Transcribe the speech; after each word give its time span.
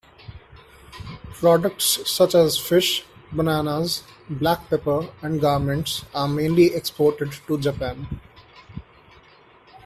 Products 1.33 1.99
such 2.11 2.33
as 2.33 2.57
fish, 2.57 3.03
bananas, 3.31 4.01
black 4.31 4.67
pepper, 4.67 5.07
and 5.21 5.39
garments 5.39 6.05
are 6.15 6.27
mainly 6.27 6.73
exported 6.73 7.33
to 7.45 7.59
Japan. 7.59 8.07